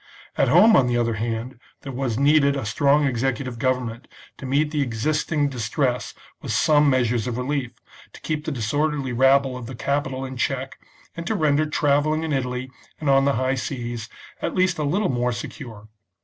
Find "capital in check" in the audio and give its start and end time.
9.75-10.79